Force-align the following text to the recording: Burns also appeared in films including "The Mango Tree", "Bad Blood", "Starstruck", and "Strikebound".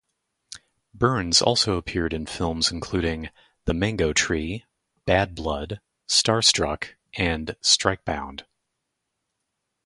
Burns 0.95 1.43
also 1.43 1.77
appeared 1.77 2.11
in 2.11 2.25
films 2.25 2.71
including 2.71 3.29
"The 3.65 3.75
Mango 3.75 4.13
Tree", 4.13 4.65
"Bad 5.05 5.35
Blood", 5.35 5.79
"Starstruck", 6.07 6.95
and 7.13 7.55
"Strikebound". 7.61 8.45